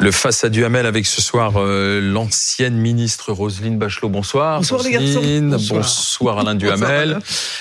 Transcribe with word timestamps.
Le 0.00 0.10
face 0.10 0.42
à 0.42 0.48
Duhamel 0.48 0.86
avec 0.86 1.06
ce 1.06 1.22
soir 1.22 1.52
euh, 1.56 2.00
l'ancienne 2.00 2.74
ministre 2.74 3.32
Roselyne 3.32 3.78
Bachelot. 3.78 4.08
Bonsoir. 4.08 4.58
Bonsoir 4.58 4.82
les 4.82 4.90
garçons. 4.90 5.22
Bonsoir. 5.68 6.38
Alain 6.38 6.56
Duhamel. 6.56 7.20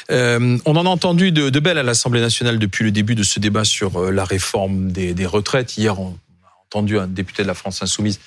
Euh, 0.10 0.58
on 0.66 0.76
en 0.76 0.86
a 0.88 0.90
entendu 0.90 1.32
de, 1.32 1.52
de 1.52 1.60
belles 1.60 1.78
à 1.78 1.84
l'Assemblée 1.84 2.22
nationale 2.22 2.58
depuis 2.58 2.84
le 2.84 2.92
début 2.92 3.14
de 3.14 3.22
ce 3.22 3.40
débat 3.40 3.64
sur 3.64 3.98
euh, 3.98 4.12
la 4.12 4.26
réforme 4.26 4.92
des, 4.92 5.14
des, 5.14 5.28
retraites. 5.28 5.78
Hier, 5.78 6.00
on 6.00 6.18
a 6.44 6.52
entendu 6.66 6.98
un 6.98 7.06
député 7.06 7.44
de 7.44 7.48
la 7.48 7.54
France 7.54 7.84
insoumise 7.84 8.20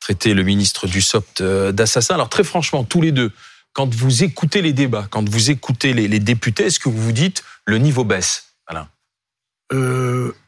traiter 0.00 0.34
le 0.34 0.42
ministre 0.42 0.86
du 0.86 1.00
SOPT 1.00 1.42
d'assassin. 1.70 2.14
Alors 2.14 2.28
très 2.28 2.44
franchement, 2.44 2.84
tous 2.84 3.00
les 3.00 3.10
deux, 3.10 3.32
quand 3.74 3.94
vous 3.94 4.24
écoutez 4.24 4.62
les 4.62 4.72
débats, 4.72 5.06
quand 5.10 5.28
vous 5.28 5.50
écoutez 5.50 5.92
les, 5.92 6.18
députés, 6.18 6.64
est-ce 6.64 6.80
que 6.80 6.88
vous 6.88 7.02
vous 7.02 7.12
dites 7.12 7.44
le 7.66 7.76
niveau 7.76 8.04
baisse, 8.04 8.54
Alain? 8.66 8.88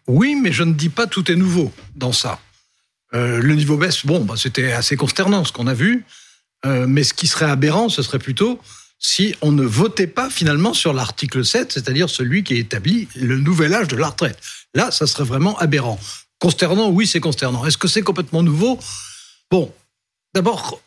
Oui, 0.08 0.36
mais 0.40 0.52
je 0.52 0.62
ne 0.62 0.72
dis 0.72 0.88
pas 0.88 1.06
tout 1.06 1.30
est 1.30 1.36
nouveau 1.36 1.72
dans 1.96 2.12
ça. 2.12 2.40
Euh, 3.14 3.40
le 3.40 3.54
niveau 3.54 3.76
baisse, 3.76 4.06
bon, 4.06 4.24
bah, 4.24 4.34
c'était 4.36 4.72
assez 4.72 4.96
consternant 4.96 5.44
ce 5.44 5.52
qu'on 5.52 5.66
a 5.66 5.74
vu. 5.74 6.04
Euh, 6.64 6.86
mais 6.88 7.04
ce 7.04 7.14
qui 7.14 7.26
serait 7.26 7.50
aberrant, 7.50 7.88
ce 7.88 8.02
serait 8.02 8.18
plutôt 8.18 8.60
si 8.98 9.34
on 9.42 9.52
ne 9.52 9.64
votait 9.64 10.06
pas 10.06 10.30
finalement 10.30 10.72
sur 10.72 10.92
l'article 10.92 11.44
7, 11.44 11.72
c'est-à-dire 11.72 12.08
celui 12.08 12.44
qui 12.44 12.56
établit 12.56 13.08
le 13.14 13.36
nouvel 13.36 13.74
âge 13.74 13.88
de 13.88 13.96
la 13.96 14.08
retraite. 14.08 14.38
Là, 14.74 14.90
ça 14.90 15.06
serait 15.06 15.24
vraiment 15.24 15.56
aberrant. 15.58 16.00
Consternant, 16.38 16.88
oui, 16.88 17.06
c'est 17.06 17.20
consternant. 17.20 17.66
Est-ce 17.66 17.78
que 17.78 17.88
c'est 17.88 18.02
complètement 18.02 18.42
nouveau? 18.42 18.78
Bon, 19.50 19.72
d'abord, 20.34 20.80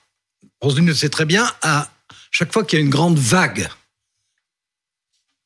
Roselyne 0.62 0.88
le 0.88 0.94
sait 0.94 1.10
très 1.10 1.26
bien, 1.26 1.50
à 1.62 1.90
chaque 2.32 2.54
fois 2.54 2.64
qu'il 2.64 2.80
y 2.80 2.82
a 2.82 2.86
une 2.86 2.92
grande 2.92 3.18
vague 3.18 3.68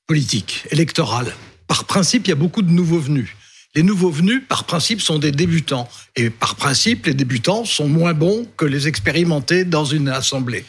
politique, 0.08 0.66
électorale, 0.72 1.34
par 1.68 1.86
principe, 1.86 2.28
il 2.28 2.30
y 2.30 2.34
a 2.34 2.36
beaucoup 2.36 2.62
de 2.62 2.72
nouveaux 2.72 3.00
venus 3.00 3.36
les 3.76 3.84
nouveaux 3.84 4.12
venus, 4.12 4.44
par 4.48 4.66
principe, 4.66 5.02
sont 5.02 5.18
des 5.18 5.32
débutants. 5.32 5.90
Et 6.16 6.30
par 6.30 6.56
principe, 6.56 7.08
les 7.08 7.14
débutants 7.14 7.66
sont 7.66 7.88
moins 7.88 8.14
bons 8.14 8.46
que 8.56 8.66
les 8.66 8.88
expérimentés 8.88 9.66
dans 9.66 9.86
une 9.86 10.10
assemblée. 10.10 10.64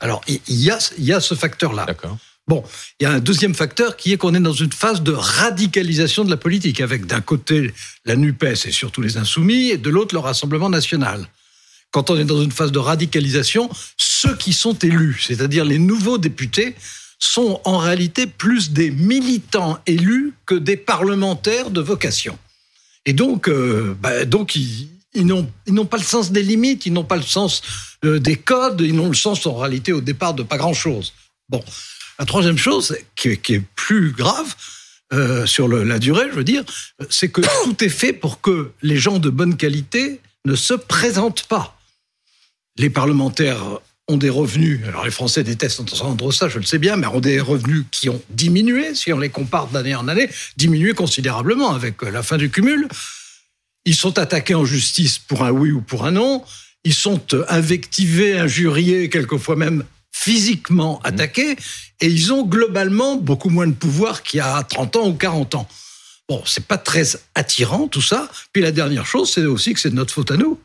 Alors, 0.00 0.20
il 0.26 0.40
y 0.48 0.70
a, 0.70 0.78
il 0.98 1.04
y 1.04 1.12
a 1.12 1.20
ce 1.20 1.34
facteur-là. 1.34 1.84
D'accord. 1.86 2.18
Bon, 2.48 2.64
il 2.98 3.04
y 3.04 3.06
a 3.06 3.12
un 3.12 3.20
deuxième 3.20 3.54
facteur 3.54 3.96
qui 3.96 4.12
est 4.12 4.16
qu'on 4.16 4.34
est 4.34 4.40
dans 4.40 4.52
une 4.52 4.72
phase 4.72 5.02
de 5.02 5.12
radicalisation 5.12 6.24
de 6.24 6.30
la 6.30 6.36
politique, 6.36 6.80
avec 6.80 7.06
d'un 7.06 7.20
côté 7.20 7.72
la 8.06 8.16
NUPES 8.16 8.66
et 8.66 8.72
surtout 8.72 9.02
les 9.02 9.18
insoumis, 9.18 9.70
et 9.70 9.76
de 9.76 9.90
l'autre 9.90 10.14
le 10.14 10.20
Rassemblement 10.20 10.70
national. 10.70 11.28
Quand 11.90 12.10
on 12.10 12.18
est 12.18 12.24
dans 12.24 12.42
une 12.42 12.52
phase 12.52 12.72
de 12.72 12.78
radicalisation, 12.78 13.70
ceux 14.20 14.36
qui 14.36 14.52
sont 14.52 14.74
élus, 14.74 15.20
c'est-à-dire 15.26 15.64
les 15.64 15.78
nouveaux 15.78 16.18
députés, 16.18 16.74
sont 17.20 17.60
en 17.64 17.78
réalité 17.78 18.26
plus 18.26 18.70
des 18.70 18.90
militants 18.90 19.78
élus 19.86 20.32
que 20.46 20.54
des 20.54 20.76
parlementaires 20.76 21.70
de 21.70 21.80
vocation. 21.80 22.38
Et 23.06 23.12
donc, 23.12 23.48
euh, 23.48 23.96
bah, 24.00 24.24
donc 24.24 24.54
ils, 24.56 24.88
n'ont 25.24 25.86
pas 25.86 25.96
le 25.96 26.02
sens 26.02 26.30
des 26.30 26.42
limites, 26.42 26.86
ils 26.86 26.92
n'ont 26.92 27.04
pas 27.04 27.16
le 27.16 27.22
sens 27.22 27.62
euh, 28.04 28.18
des 28.18 28.36
codes, 28.36 28.80
ils 28.80 28.94
n'ont 28.94 29.08
le 29.08 29.14
sens 29.14 29.46
en 29.46 29.56
réalité 29.56 29.92
au 29.92 30.00
départ 30.00 30.34
de 30.34 30.42
pas 30.42 30.58
grand-chose. 30.58 31.12
Bon, 31.48 31.62
la 32.18 32.24
troisième 32.24 32.58
chose 32.58 32.96
qui, 33.16 33.30
est 33.30 33.64
plus 33.74 34.12
grave 34.12 34.54
euh, 35.12 35.46
sur 35.46 35.68
la 35.68 35.98
durée, 35.98 36.26
je 36.30 36.36
veux 36.36 36.44
dire, 36.44 36.64
c'est 37.08 37.30
que 37.30 37.40
tout 37.64 37.84
est 37.84 37.88
fait 37.88 38.12
pour 38.12 38.40
que 38.40 38.72
les 38.82 38.96
gens 38.96 39.18
de 39.18 39.30
bonne 39.30 39.56
qualité 39.56 40.20
ne 40.44 40.54
se 40.54 40.74
présentent 40.74 41.44
pas. 41.44 41.78
Les 42.76 42.90
parlementaires 42.90 43.80
ont 44.08 44.16
des 44.16 44.30
revenus, 44.30 44.80
alors 44.88 45.04
les 45.04 45.10
Français 45.10 45.44
détestent 45.44 45.80
entendre 45.80 46.32
ça, 46.32 46.48
je 46.48 46.58
le 46.58 46.64
sais 46.64 46.78
bien, 46.78 46.96
mais 46.96 47.06
ont 47.06 47.20
des 47.20 47.40
revenus 47.40 47.84
qui 47.90 48.08
ont 48.08 48.22
diminué, 48.30 48.94
si 48.94 49.12
on 49.12 49.18
les 49.18 49.28
compare 49.28 49.68
d'année 49.68 49.94
en 49.94 50.08
année, 50.08 50.30
diminué 50.56 50.94
considérablement 50.94 51.72
avec 51.74 52.00
la 52.02 52.22
fin 52.22 52.38
du 52.38 52.50
cumul. 52.50 52.88
Ils 53.84 53.94
sont 53.94 54.18
attaqués 54.18 54.54
en 54.54 54.64
justice 54.64 55.18
pour 55.18 55.44
un 55.44 55.50
oui 55.50 55.72
ou 55.72 55.82
pour 55.82 56.06
un 56.06 56.12
non. 56.12 56.42
Ils 56.84 56.94
sont 56.94 57.20
invectivés, 57.48 58.38
injuriés, 58.38 59.10
quelquefois 59.10 59.56
même 59.56 59.84
physiquement 60.10 61.00
attaqués, 61.04 61.56
et 62.00 62.06
ils 62.06 62.32
ont 62.32 62.44
globalement 62.44 63.16
beaucoup 63.16 63.50
moins 63.50 63.66
de 63.66 63.74
pouvoir 63.74 64.22
qu'il 64.22 64.38
y 64.38 64.40
a 64.40 64.62
30 64.62 64.96
ans 64.96 65.08
ou 65.08 65.14
40 65.14 65.54
ans. 65.54 65.68
Bon, 66.28 66.42
c'est 66.46 66.66
pas 66.66 66.78
très 66.78 67.04
attirant 67.34 67.88
tout 67.88 68.02
ça. 68.02 68.30
Puis 68.52 68.62
la 68.62 68.72
dernière 68.72 69.06
chose, 69.06 69.30
c'est 69.32 69.44
aussi 69.44 69.74
que 69.74 69.80
c'est 69.80 69.90
de 69.90 69.94
notre 69.94 70.12
faute 70.12 70.30
à 70.30 70.36
nous. 70.36 70.58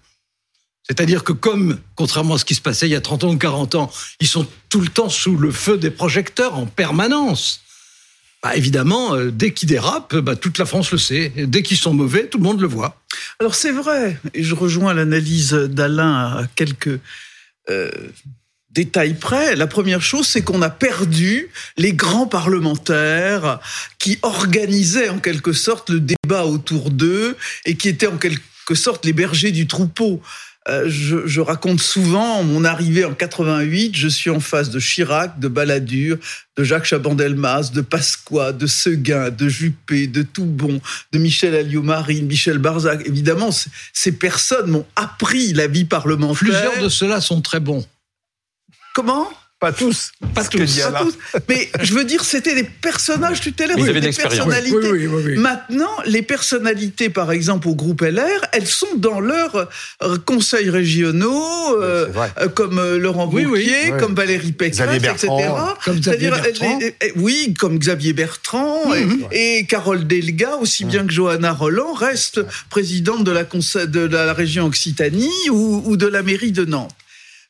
C'est-à-dire 0.87 1.23
que 1.23 1.31
comme, 1.31 1.79
contrairement 1.95 2.35
à 2.35 2.37
ce 2.37 2.45
qui 2.45 2.55
se 2.55 2.61
passait 2.61 2.87
il 2.87 2.91
y 2.91 2.95
a 2.95 3.01
30 3.01 3.23
ans 3.23 3.33
ou 3.33 3.37
40 3.37 3.75
ans, 3.75 3.91
ils 4.19 4.27
sont 4.27 4.45
tout 4.69 4.81
le 4.81 4.87
temps 4.87 5.09
sous 5.09 5.37
le 5.37 5.51
feu 5.51 5.77
des 5.77 5.91
projecteurs 5.91 6.55
en 6.55 6.65
permanence. 6.65 7.61
Bah, 8.43 8.57
évidemment, 8.57 9.15
euh, 9.15 9.31
dès 9.31 9.53
qu'ils 9.53 9.69
dérapent, 9.69 10.17
bah, 10.17 10.35
toute 10.35 10.57
la 10.57 10.65
France 10.65 10.91
le 10.91 10.97
sait. 10.97 11.31
dès 11.35 11.63
qu'ils 11.63 11.77
sont 11.77 11.93
mauvais, 11.93 12.27
tout 12.27 12.37
le 12.37 12.43
monde 12.43 12.59
le 12.59 12.67
voit. 12.67 13.01
Alors 13.39 13.55
c'est 13.55 13.71
vrai, 13.71 14.19
et 14.33 14.43
je 14.43 14.53
rejoins 14.53 14.93
l'analyse 14.93 15.53
d'Alain 15.53 16.37
à 16.37 16.47
quelques 16.55 16.99
euh, 17.69 17.89
détails 18.73 19.13
près. 19.13 19.55
La 19.55 19.67
première 19.67 20.01
chose, 20.01 20.27
c'est 20.27 20.41
qu'on 20.41 20.61
a 20.61 20.69
perdu 20.69 21.49
les 21.77 21.93
grands 21.93 22.27
parlementaires 22.27 23.59
qui 23.99 24.19
organisaient 24.23 25.09
en 25.09 25.19
quelque 25.19 25.53
sorte 25.53 25.89
le 25.89 26.01
débat 26.01 26.45
autour 26.45 26.89
d'eux 26.91 27.37
et 27.65 27.75
qui 27.77 27.87
étaient 27.87 28.07
en 28.07 28.17
quelque 28.17 28.75
sorte 28.75 29.05
les 29.05 29.13
bergers 29.13 29.51
du 29.51 29.67
troupeau. 29.67 30.21
Euh, 30.69 30.85
je, 30.87 31.27
je, 31.27 31.41
raconte 31.41 31.81
souvent 31.81 32.41
mon 32.43 32.63
arrivée 32.63 33.03
en 33.03 33.13
88. 33.13 33.95
Je 33.95 34.07
suis 34.07 34.29
en 34.29 34.39
face 34.39 34.69
de 34.69 34.79
Chirac, 34.79 35.37
de 35.37 35.49
Balladur, 35.49 36.17
de 36.55 36.63
Jacques 36.63 36.85
Chaban-Delmas, 36.85 37.71
de 37.73 37.81
Pasqua, 37.81 38.53
de 38.53 38.65
Seguin, 38.65 39.29
de 39.29 39.49
Juppé, 39.49 40.07
de 40.07 40.21
Toubon, 40.21 40.79
de 41.11 41.19
Michel 41.19 41.53
Alliot-Marie, 41.53 42.21
Michel 42.21 42.59
Barzac. 42.59 43.05
Évidemment, 43.05 43.49
ces 43.91 44.11
personnes 44.13 44.71
m'ont 44.71 44.85
appris 44.95 45.51
la 45.51 45.67
vie 45.67 45.85
parlementaire. 45.85 46.37
Plusieurs 46.37 46.79
de 46.79 46.87
ceux-là 46.87 47.19
sont 47.19 47.41
très 47.41 47.59
bons. 47.59 47.85
Comment? 48.95 49.29
Pas 49.63 49.71
tous. 49.71 50.11
Pas 50.35 50.43
tous. 50.43 50.79
Pas 50.91 51.03
tous. 51.03 51.17
Mais 51.47 51.69
je 51.81 51.93
veux 51.93 52.03
dire, 52.03 52.25
c'était 52.25 52.53
des 52.53 52.65
personnages 52.65 53.39
tutélaires, 53.39 53.77
oui, 53.79 53.93
des 53.93 54.11
personnalités. 54.11 54.75
Oui, 54.75 55.07
oui, 55.07 55.37
Maintenant, 55.37 55.95
les 56.05 56.21
personnalités, 56.21 57.09
par 57.09 57.31
exemple, 57.31 57.69
au 57.69 57.73
groupe 57.73 58.01
LR, 58.01 58.41
elles 58.51 58.67
sont 58.67 58.95
dans 58.97 59.21
leurs 59.21 59.69
euh, 60.01 60.17
conseils 60.25 60.69
régionaux, 60.69 61.81
euh, 61.81 62.07
euh, 62.41 62.49
comme 62.49 62.97
Laurent 62.97 63.27
Wauquiez, 63.27 63.93
comme 64.01 64.15
Valérie 64.15 64.51
Pécresse, 64.51 65.01
etc. 65.01 65.29
Comme 65.85 65.99
Xavier 66.01 66.31
Bertrand. 66.31 66.79
oui, 67.15 67.53
comme 67.57 67.79
Xavier 67.79 68.11
Bertrand 68.11 68.89
mmh. 68.89 69.27
et, 69.31 69.59
et, 69.59 69.65
Carole 69.65 70.05
Delga, 70.05 70.57
aussi 70.57 70.83
mmh. 70.83 70.89
bien 70.89 71.07
que 71.07 71.13
Johanna 71.13 71.53
Roland, 71.53 71.93
reste 71.93 72.41
présidente 72.69 73.23
de 73.23 73.31
la, 73.31 73.45
de 73.45 73.99
la 74.01 74.33
région 74.33 74.65
Occitanie 74.65 75.49
ou, 75.49 75.83
ou 75.85 75.95
de 75.95 76.07
la 76.07 76.21
mairie 76.21 76.51
de 76.51 76.65
Nantes. 76.65 76.91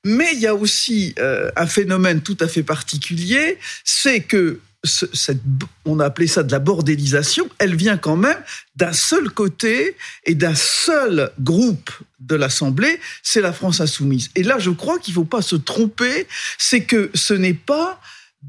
Mais 0.03 0.31
il 0.34 0.40
y 0.40 0.47
a 0.47 0.56
aussi 0.56 1.16
euh, 1.19 1.50
un 1.56 1.68
phénomène 1.68 2.22
tout 2.22 2.38
à 2.40 2.47
fait 2.47 2.64
particulier, 2.64 3.58
c'est 3.84 4.22
que 4.22 4.59
ce, 4.84 5.06
cette, 5.14 5.40
on 5.86 6.00
a 6.00 6.06
appelé 6.06 6.28
ça 6.28 6.44
de 6.44 6.52
la 6.52 6.59
bordélisation, 6.59 7.47
elle 7.58 7.75
vient 7.75 7.97
quand 7.97 8.18
même 8.18 8.38
d'un 8.75 8.92
seul 8.92 9.30
côté 9.30 9.96
et 10.25 10.36
d'un 10.36 10.56
seul 10.56 11.31
groupe 11.40 11.90
de 12.19 12.36
l'Assemblée, 12.36 13.00
c'est 13.22 13.40
la 13.40 13.53
France 13.53 13.80
insoumise. 13.80 14.30
Et 14.36 14.44
là, 14.44 14.59
je 14.59 14.72
crois 14.72 15.00
qu'il 15.00 15.13
ne 15.13 15.16
faut 15.16 15.25
pas 15.25 15.42
se 15.42 15.56
tromper, 15.56 16.28
c'est 16.58 16.84
que 16.84 17.09
ce 17.13 17.34
n'est 17.34 17.53
pas 17.53 18.02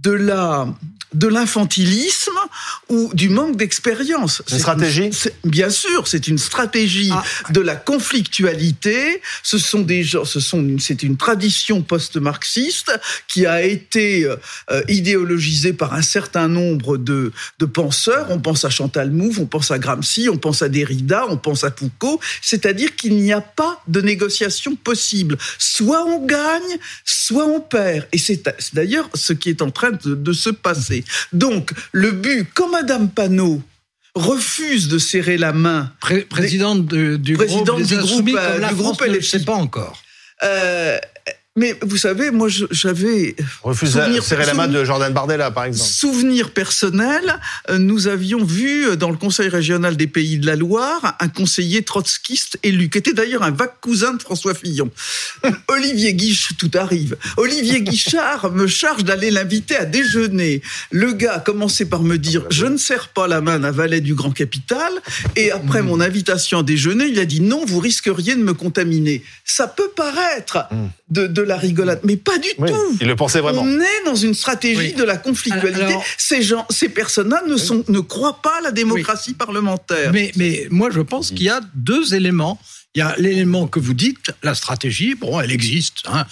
de 0.02 0.10
la 0.10 0.66
de 1.14 1.28
l'infantilisme 1.28 2.38
ou 2.88 3.10
du 3.14 3.28
manque 3.28 3.56
d'expérience. 3.56 4.42
C'est 4.46 4.54
une 4.54 4.60
stratégie 4.60 5.10
Bien 5.44 5.70
sûr, 5.70 6.08
c'est 6.08 6.26
une 6.28 6.38
stratégie 6.38 7.10
ah. 7.12 7.22
de 7.52 7.60
la 7.60 7.76
conflictualité. 7.76 9.22
Ce 9.42 9.58
sont 9.58 9.80
des 9.80 10.02
gens, 10.02 10.24
ce 10.24 10.40
sont, 10.40 10.76
c'est 10.78 11.02
une 11.02 11.16
tradition 11.16 11.82
post-marxiste 11.82 12.92
qui 13.28 13.46
a 13.46 13.62
été 13.62 14.26
euh, 14.26 14.82
idéologisée 14.88 15.72
par 15.72 15.94
un 15.94 16.02
certain 16.02 16.48
nombre 16.48 16.96
de, 16.96 17.32
de 17.58 17.66
penseurs. 17.66 18.26
On 18.30 18.40
pense 18.40 18.64
à 18.64 18.70
Chantal 18.70 19.10
Mouffe, 19.10 19.38
on 19.38 19.46
pense 19.46 19.70
à 19.70 19.78
Gramsci, 19.78 20.28
on 20.28 20.36
pense 20.36 20.62
à 20.62 20.68
Derrida, 20.68 21.26
on 21.28 21.36
pense 21.36 21.62
à 21.62 21.70
Foucault. 21.70 22.20
C'est-à-dire 22.42 22.96
qu'il 22.96 23.16
n'y 23.16 23.32
a 23.32 23.40
pas 23.40 23.80
de 23.86 24.00
négociation 24.00 24.74
possible. 24.74 25.36
Soit 25.58 26.04
on 26.04 26.26
gagne, 26.26 26.78
soit 27.04 27.46
on 27.46 27.60
perd. 27.60 28.06
Et 28.12 28.18
c'est 28.18 28.42
d'ailleurs 28.72 29.08
ce 29.14 29.32
qui 29.32 29.50
est 29.50 29.62
en 29.62 29.70
train 29.70 29.83
de, 29.90 30.14
de 30.14 30.32
se 30.32 30.50
passer. 30.50 31.04
Donc, 31.32 31.70
le 31.92 32.12
but, 32.12 32.48
quand 32.54 32.70
Madame 32.70 33.08
Panot 33.08 33.62
refuse 34.14 34.88
de 34.88 34.98
serrer 34.98 35.36
la 35.36 35.52
main. 35.52 35.92
présidente 36.28 36.86
du, 36.86 37.34
présidente 37.34 37.66
groupe, 37.66 37.82
du 37.82 37.96
groupe, 37.96 38.30
euh, 38.38 38.68
du 38.68 38.74
groupe 38.74 39.00
ne 39.02 39.14
le 39.14 39.22
sait 39.22 39.44
pas 39.44 39.54
encore. 39.54 40.00
Euh, 40.42 40.98
Mais 41.56 41.78
vous 41.82 41.96
savez, 41.96 42.32
moi, 42.32 42.48
j'avais. 42.48 43.36
Refusé 43.62 44.00
de 44.00 44.20
serrer 44.20 44.44
la 44.44 44.54
main 44.54 44.66
de 44.66 44.84
Jordan 44.84 45.12
Bardella, 45.12 45.52
par 45.52 45.66
exemple. 45.66 45.88
Souvenir 45.88 46.50
personnel, 46.50 47.38
euh, 47.70 47.78
nous 47.78 48.08
avions 48.08 48.42
vu 48.42 48.88
euh, 48.88 48.96
dans 48.96 49.08
le 49.08 49.16
Conseil 49.16 49.48
régional 49.48 49.96
des 49.96 50.08
Pays 50.08 50.38
de 50.38 50.46
la 50.46 50.56
Loire 50.56 51.16
un 51.20 51.28
conseiller 51.28 51.82
trotskiste 51.82 52.58
élu, 52.64 52.90
qui 52.90 52.98
était 52.98 53.12
d'ailleurs 53.12 53.44
un 53.44 53.52
vague 53.52 53.74
cousin 53.80 54.14
de 54.14 54.20
François 54.20 54.52
Fillon. 54.54 54.90
Olivier 55.68 56.14
Guichard, 56.14 56.56
tout 56.58 56.72
arrive. 56.74 57.16
Olivier 57.36 57.82
Guichard 57.82 58.50
me 58.50 58.66
charge 58.66 59.04
d'aller 59.04 59.30
l'inviter 59.30 59.76
à 59.76 59.84
déjeuner. 59.84 60.60
Le 60.90 61.12
gars 61.12 61.34
a 61.34 61.38
commencé 61.38 61.84
par 61.84 62.02
me 62.02 62.18
dire 62.18 62.46
Je 62.50 62.66
ne 62.66 62.76
serre 62.76 63.10
pas 63.10 63.28
la 63.28 63.40
main 63.40 63.60
d'un 63.60 63.70
valet 63.70 64.00
du 64.00 64.16
grand 64.16 64.32
capital. 64.32 64.92
Et 65.36 65.52
après 65.52 65.82
mon 65.82 66.00
invitation 66.00 66.58
à 66.58 66.62
déjeuner, 66.64 67.04
il 67.04 67.20
a 67.20 67.26
dit 67.26 67.40
Non, 67.40 67.64
vous 67.64 67.78
risqueriez 67.78 68.34
de 68.34 68.42
me 68.42 68.54
contaminer. 68.54 69.22
Ça 69.44 69.68
peut 69.68 69.92
paraître 69.94 70.66
hmm. 70.72 70.88
De 71.14 71.42
la 71.42 71.56
rigolade, 71.56 72.00
mais 72.04 72.16
pas 72.16 72.38
du 72.38 72.50
tout. 72.56 72.96
Il 73.00 73.06
le 73.06 73.16
pensait 73.16 73.40
vraiment. 73.40 73.62
On 73.62 73.80
est 73.80 74.04
dans 74.04 74.14
une 74.14 74.34
stratégie 74.34 74.92
de 74.94 75.04
la 75.04 75.16
conflictualité. 75.16 75.94
ces 76.18 76.42
gens, 76.42 76.66
ces 76.70 76.88
personnes-là 76.88 77.42
ne 77.46 77.56
sont, 77.56 77.84
ne 77.88 78.00
croient 78.00 78.40
pas 78.42 78.58
à 78.58 78.62
la 78.62 78.70
démocratie 78.70 79.34
parlementaire. 79.34 80.12
Mais, 80.12 80.32
mais 80.36 80.66
moi, 80.70 80.90
je 80.90 81.00
pense 81.00 81.30
qu'il 81.30 81.42
y 81.42 81.50
a 81.50 81.60
deux 81.74 82.14
éléments. 82.14 82.58
Il 82.94 83.00
y 83.00 83.02
a 83.02 83.16
l'élément 83.18 83.66
que 83.66 83.80
vous 83.80 83.94
dites, 83.94 84.30
la 84.44 84.54
stratégie, 84.54 85.16
bon, 85.16 85.40
elle 85.40 85.50
existe, 85.50 86.02
hein, 86.04 86.26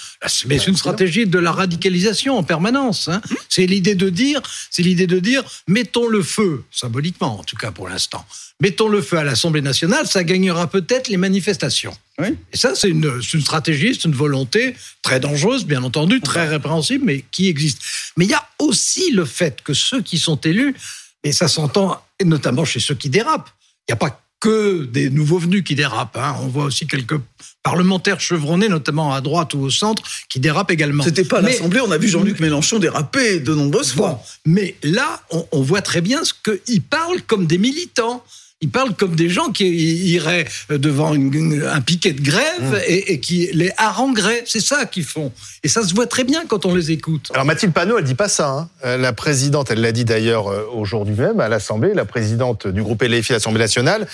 mais 0.47 0.61
c'est 0.61 0.69
une 0.69 0.77
stratégie 0.77 1.27
de 1.27 1.39
la 1.41 1.51
radicalisation 1.51 2.39
en 2.39 2.45
permanence. 2.45 3.09
Hein. 3.09 3.21
C'est 3.49 3.67
l'idée 3.67 3.97
de 3.97 4.09
dire, 4.09 4.41
c'est 4.71 4.83
l'idée 4.83 5.09
de 5.09 5.19
dire, 5.19 5.43
mettons 5.67 6.07
le 6.07 6.23
feu, 6.23 6.63
symboliquement 6.71 7.41
en 7.41 7.43
tout 7.43 7.57
cas 7.57 7.73
pour 7.73 7.89
l'instant, 7.89 8.25
mettons 8.61 8.89
le 8.89 9.03
feu 9.03 9.19
à 9.19 9.25
l'Assemblée 9.25 9.61
nationale, 9.61 10.07
ça 10.07 10.23
gagnera 10.23 10.69
peut-être 10.69 11.09
les 11.09 11.17
manifestations. 11.17 11.97
Et 12.23 12.57
ça, 12.57 12.77
c'est 12.77 12.89
une, 12.91 13.21
une, 13.35 13.41
stratégie, 13.41 13.95
c'est 13.95 14.05
une 14.05 14.15
volonté 14.15 14.77
très 15.03 15.19
dangereuse, 15.19 15.65
bien 15.65 15.83
entendu, 15.83 16.21
très 16.21 16.47
répréhensible, 16.47 17.05
mais 17.05 17.25
qui 17.33 17.49
existe. 17.49 17.83
Mais 18.17 18.27
il 18.27 18.31
y 18.31 18.35
a 18.35 18.49
aussi 18.61 19.11
le 19.11 19.25
fait 19.25 19.63
que 19.63 19.75
ceux 19.75 20.03
qui 20.03 20.19
sont 20.19 20.37
élus, 20.37 20.77
et 21.25 21.33
ça 21.33 21.49
s'entend 21.49 22.01
notamment 22.25 22.65
chez 22.65 22.79
ceux 22.79 22.95
qui 22.95 23.09
dérapent, 23.09 23.51
il 23.89 23.93
n'y 23.93 23.95
a 23.95 23.97
pas 23.97 24.22
que 24.43 24.85
des 24.87 25.09
nouveaux 25.09 25.39
venus 25.39 25.63
qui 25.63 25.77
dérapent. 25.77 26.19
Hein. 26.19 26.35
On 26.43 26.49
voit 26.49 26.65
aussi 26.65 26.89
quelques 26.89 27.19
parlementaires 27.63 28.21
chevronnés, 28.21 28.69
notamment 28.69 29.15
à 29.15 29.21
droite 29.21 29.55
ou 29.55 29.61
au 29.61 29.71
centre, 29.71 30.03
qui 30.29 30.41
dérapent 30.41 30.73
également. 30.73 31.05
C'était 31.05 31.25
pas 31.25 31.39
à 31.39 31.43
l'Assemblée, 31.43 31.81
on 31.81 31.93
a 31.93 31.97
vu 31.97 32.09
Jean-Luc 32.09 32.41
Mélenchon 32.41 32.81
déraper 32.81 33.39
de 33.39 33.55
nombreuses 33.55 33.93
fois. 33.93 34.21
mais 34.45 34.75
là, 34.83 35.23
on, 35.31 35.47
on, 35.53 35.63
voit 35.63 35.81
très 35.81 36.01
bien 36.01 36.23
ce 36.25 36.35
qu'ils 36.35 36.83
parlent 36.83 37.23
comme 37.23 37.47
des 37.47 37.59
militants. 37.59 38.25
Ils 38.63 38.71
parlent 38.71 38.95
comme 38.95 39.17
des 39.17 39.29
gens 39.29 39.51
qui 39.51 39.67
iraient 39.67 40.47
devant 40.71 41.13
un 41.13 41.81
piquet 41.81 42.13
de 42.13 42.23
grève 42.23 42.43
mmh. 42.61 42.77
et, 42.87 43.21
qui 43.21 43.49
les 43.53 43.73
harangueraient. 43.77 44.45
C'est 44.47 44.61
ça 44.61 44.87
qu'ils 44.87 45.05
font. 45.05 45.33
Et 45.65 45.69
ça 45.69 45.83
se 45.87 45.95
voit 45.95 46.07
très 46.07 46.25
bien 46.25 46.45
quand 46.47 46.65
on 46.65 46.75
les 46.75 46.93
écoute. 46.93 47.31
Alors 47.35 47.45
Mathilde 47.45 47.73
Panot, 47.73 47.99
elle 47.99 48.05
dit 48.05 48.15
pas 48.15 48.29
ça. 48.29 48.49
Hein. 48.49 48.69
Euh, 48.85 48.97
la 48.97 49.13
présidente, 49.13 49.71
elle 49.71 49.81
l'a 49.81 49.93
dit 49.93 50.05
d'ailleurs 50.05 50.49
euh, 50.49 50.65
aujourd'hui 50.73 51.15
même 51.15 51.41
à 51.41 51.49
l'Assemblée, 51.49 51.93
la 51.93 52.05
présidente 52.05 52.67
du 52.69 52.83
groupe 52.83 53.03
LFI 53.03 53.33
à 53.33 53.37
l'Assemblée 53.37 53.61
nationale, 53.61 54.07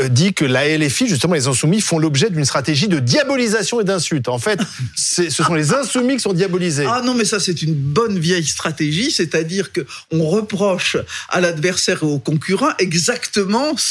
euh, 0.00 0.08
dit 0.08 0.32
que 0.32 0.44
la 0.44 0.66
LFI, 0.66 1.06
justement, 1.06 1.34
les 1.34 1.46
insoumis 1.46 1.80
font 1.80 1.98
l'objet 1.98 2.30
d'une 2.30 2.44
stratégie 2.44 2.88
de 2.88 2.98
diabolisation 2.98 3.80
et 3.80 3.84
d'insulte. 3.84 4.28
En 4.28 4.38
fait, 4.38 4.60
ce 4.96 5.28
sont 5.28 5.54
les 5.54 5.74
insoumis 5.74 6.16
qui 6.16 6.22
sont 6.22 6.32
diabolisés. 6.32 6.86
Ah 6.88 7.02
non, 7.04 7.14
mais 7.14 7.26
ça 7.26 7.38
c'est 7.38 7.62
une 7.62 7.74
bonne 7.74 8.18
vieille 8.18 8.46
stratégie, 8.46 9.10
c'est-à-dire 9.10 9.72
que 9.72 9.82
on 10.10 10.26
reproche 10.26 10.96
à 11.28 11.40
l'adversaire 11.40 11.98
et 12.02 12.06
au 12.06 12.18
concurrent 12.18 12.70
exactement 12.78 13.76
ce 13.76 13.89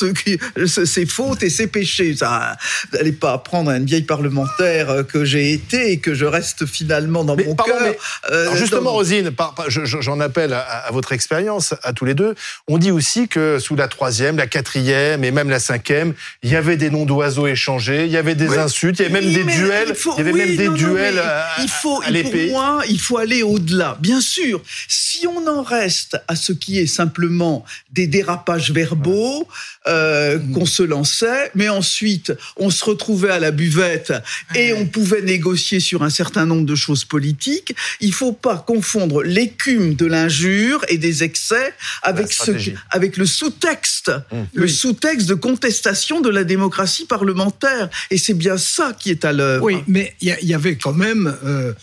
ses 0.65 1.05
fautes 1.05 1.43
et 1.43 1.49
ses 1.49 1.67
péchés. 1.67 2.15
Ça, 2.15 2.57
n'allez 2.93 3.11
pas 3.11 3.33
apprendre 3.33 3.71
à 3.71 3.77
une 3.77 3.85
vieille 3.85 4.03
parlementaire 4.03 4.89
euh, 4.89 5.03
que 5.03 5.25
j'ai 5.25 5.53
été 5.53 5.91
et 5.91 5.99
que 5.99 6.13
je 6.13 6.25
reste 6.25 6.65
finalement 6.65 7.23
dans 7.23 7.35
mon 7.35 7.55
cœur. 7.55 7.93
Euh, 8.31 8.55
justement, 8.55 8.91
Rosine, 8.91 9.31
j'en 9.67 10.19
appelle 10.19 10.53
à, 10.53 10.89
votre 10.91 11.11
expérience, 11.11 11.73
à 11.83 11.93
tous 11.93 12.05
les 12.05 12.13
deux. 12.13 12.35
On 12.67 12.77
dit 12.77 12.91
aussi 12.91 13.27
que 13.27 13.59
sous 13.59 13.75
la 13.75 13.87
troisième, 13.87 14.37
la 14.37 14.47
quatrième 14.47 15.23
et 15.23 15.31
même 15.31 15.49
la 15.49 15.59
cinquième, 15.59 16.13
il 16.43 16.51
y 16.51 16.55
avait 16.55 16.77
des 16.77 16.89
noms 16.89 17.05
d'oiseaux 17.05 17.47
échangés, 17.47 18.05
il 18.05 18.11
y 18.11 18.17
avait 18.17 18.35
des 18.35 18.57
insultes, 18.57 18.99
il 18.99 19.03
y 19.03 19.05
avait 19.05 19.21
même 19.21 19.33
des 19.33 19.43
duels. 19.43 19.93
il, 19.95 20.17
y 20.17 20.21
avait 20.21 20.33
même 20.33 20.55
des 20.55 20.69
duels 20.69 21.19
à, 21.19 21.47
il 21.61 21.69
faut, 21.69 22.01
Pour 22.01 22.51
moi, 22.51 22.81
il 22.89 22.99
faut 22.99 23.17
aller 23.17 23.43
au-delà. 23.43 23.97
Bien 23.99 24.21
sûr, 24.21 24.61
si 24.87 25.27
on 25.27 25.47
en 25.47 25.63
reste 25.63 26.17
à 26.27 26.35
ce 26.35 26.51
qui 26.51 26.79
est 26.79 26.87
simplement 26.87 27.65
des 27.91 28.07
dérapages 28.07 28.71
verbaux, 28.71 29.47
euh, 29.89 30.37
mm. 30.37 30.53
qu'on 30.53 30.65
se 30.65 30.83
lançait, 30.83 31.51
mais 31.55 31.67
ensuite 31.67 32.31
on 32.57 32.69
se 32.69 32.85
retrouvait 32.85 33.31
à 33.31 33.39
la 33.39 33.51
buvette 33.51 34.13
et 34.55 34.73
on 34.73 34.85
pouvait 34.85 35.21
négocier 35.21 35.79
sur 35.79 36.03
un 36.03 36.09
certain 36.09 36.45
nombre 36.45 36.65
de 36.65 36.75
choses 36.75 37.05
politiques. 37.05 37.75
Il 37.99 38.13
faut 38.13 38.33
pas 38.33 38.57
confondre 38.57 39.23
l'écume 39.23 39.95
de 39.95 40.05
l'injure 40.05 40.85
et 40.89 40.97
des 40.97 41.23
excès 41.23 41.73
avec 42.03 42.31
ce, 42.31 42.51
avec 42.91 43.17
le 43.17 43.25
sous-texte, 43.25 44.11
mm. 44.31 44.43
le 44.53 44.67
sous-texte 44.67 45.27
de 45.27 45.35
contestation 45.35 46.21
de 46.21 46.29
la 46.29 46.43
démocratie 46.43 47.05
parlementaire. 47.05 47.89
Et 48.11 48.17
c'est 48.17 48.33
bien 48.33 48.57
ça 48.57 48.93
qui 48.97 49.09
est 49.09 49.25
à 49.25 49.33
l'œuvre. 49.33 49.63
Oui, 49.63 49.77
mais 49.87 50.15
il 50.21 50.35
y, 50.41 50.53
avait 50.53 50.75
quand 50.75 50.93
même 50.93 51.35
euh, 51.43 51.73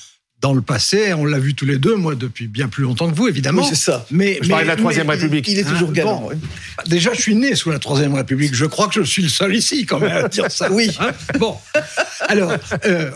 dans 0.47 0.55
le 0.55 0.63
passé, 0.63 1.13
on 1.13 1.25
l'a 1.25 1.41
vu 1.41 1.57
tous 1.57 1.65
les 1.65 1.77
deux, 1.77 1.97
moi 1.97 2.15
depuis 2.15 2.47
bien 2.47 2.69
plus 2.69 2.85
longtemps 2.85 3.11
que 3.11 3.17
vous, 3.17 3.27
évidemment. 3.27 3.63
Oui, 3.63 3.69
c'est 3.69 3.75
ça. 3.75 4.07
Mais, 4.13 4.39
je 4.41 4.49
parlais 4.49 4.63
de 4.63 4.69
la 4.69 4.77
Troisième 4.77 5.11
République. 5.11 5.49
Il, 5.49 5.59
est 5.59 5.65
toujours 5.65 5.89
hein, 5.89 5.93
galant. 5.93 6.29
Déjà, 6.87 7.13
je 7.15 7.21
suis 7.21 7.35
né 7.35 7.57
sous 7.57 7.73
la 7.73 7.81
Troisième 7.81 8.15
République. 8.15 8.55
Je 8.55 8.65
crois 8.65 8.87
que 8.87 8.95
je 8.95 9.03
suis 9.03 9.25
le 9.25 9.29
seul 9.29 9.57
ici, 9.57 9.87
quand 9.87 9.99
même, 9.99 10.25
à 10.25 10.29
dire 10.29 10.49
ça. 10.49 10.71
oui. 10.71 10.97
Hein, 11.01 11.11
bon. 11.41 11.57
Alors, 12.29 12.53
euh, 12.85 13.11